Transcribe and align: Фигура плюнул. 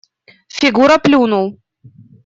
Фигура 0.61 0.97
плюнул. 1.05 1.55